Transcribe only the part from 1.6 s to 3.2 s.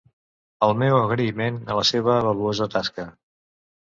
a la seua valuosa tasca.